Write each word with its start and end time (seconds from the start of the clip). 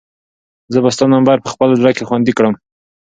زه 0.73 0.77
به 0.83 0.89
ستا 0.95 1.05
نمبر 1.15 1.37
په 1.41 1.49
خپل 1.53 1.69
زړه 1.79 1.91
کې 1.97 2.07
خوندي 2.09 2.33
کړم. 2.37 2.53